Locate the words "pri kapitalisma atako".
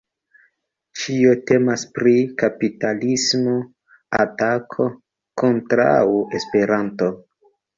1.97-4.89